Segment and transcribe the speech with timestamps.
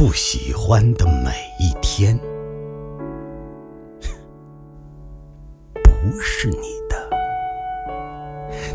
[0.00, 2.18] 不喜欢的每一天，
[5.84, 6.56] 不是你
[6.88, 6.96] 的，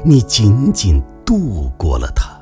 [0.03, 2.39] 你仅仅度过了它。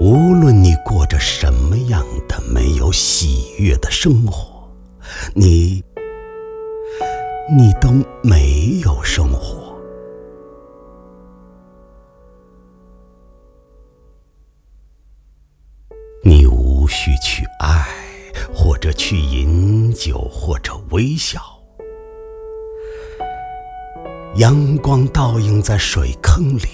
[0.00, 4.70] 无论你过着什么样的没有喜悦的生活，
[5.34, 5.82] 你，
[7.50, 7.90] 你都
[8.22, 9.61] 没有生活。
[16.92, 17.88] 需去爱，
[18.54, 21.40] 或者去饮酒，或者微笑。
[24.36, 26.68] 阳光倒映在水坑里，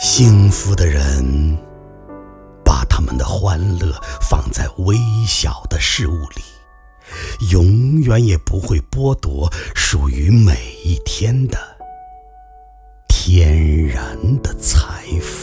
[0.00, 1.58] 幸福的人
[2.64, 4.96] 把他们的欢乐放在微
[5.26, 6.42] 小的事物里，
[7.50, 11.58] 永远也不会剥夺属于每一天的
[13.08, 15.37] 天然的财富。